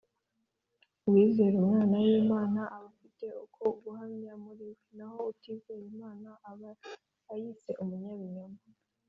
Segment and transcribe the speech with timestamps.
[1.07, 6.69] Uwizera Umwana w'Imana aba afite uko guhamya muri we: naho utizera Imana aba
[7.31, 8.59] ayise umunyabinyoma